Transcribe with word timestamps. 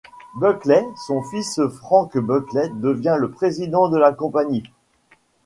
Buckley, 0.33 0.83
son 1.05 1.21
fils 1.21 1.59
Franck 1.77 2.17
Buckley 2.17 2.71
devint 2.73 3.17
le 3.17 3.29
président 3.29 3.87
de 3.87 3.99
la 3.99 4.11
compagnie. 4.11 4.63